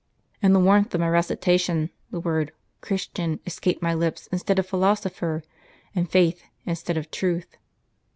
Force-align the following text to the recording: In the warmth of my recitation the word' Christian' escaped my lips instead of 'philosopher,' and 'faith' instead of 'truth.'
In 0.41 0.53
the 0.53 0.59
warmth 0.59 0.95
of 0.95 0.99
my 1.01 1.07
recitation 1.09 1.91
the 2.09 2.19
word' 2.19 2.53
Christian' 2.81 3.39
escaped 3.45 3.83
my 3.83 3.93
lips 3.93 4.27
instead 4.31 4.57
of 4.57 4.65
'philosopher,' 4.65 5.43
and 5.93 6.09
'faith' 6.09 6.41
instead 6.65 6.97
of 6.97 7.11
'truth.' 7.11 7.55